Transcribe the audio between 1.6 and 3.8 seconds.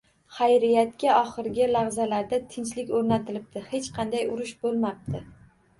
lahzalarda tinchlik o‘rnatilibdi,